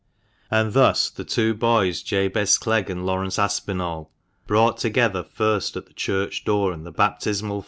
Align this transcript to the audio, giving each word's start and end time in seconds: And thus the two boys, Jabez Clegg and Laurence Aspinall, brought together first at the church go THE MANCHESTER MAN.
And 0.49 0.73
thus 0.73 1.11
the 1.11 1.23
two 1.23 1.53
boys, 1.53 2.01
Jabez 2.01 2.57
Clegg 2.57 2.89
and 2.89 3.05
Laurence 3.05 3.37
Aspinall, 3.37 4.09
brought 4.47 4.77
together 4.77 5.23
first 5.23 5.77
at 5.77 5.85
the 5.85 5.93
church 5.93 6.43
go 6.43 6.75
THE 6.75 6.91
MANCHESTER 6.97 7.45
MAN. 7.45 7.59